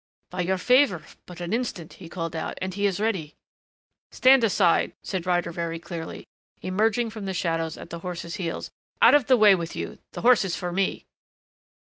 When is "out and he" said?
2.35-2.87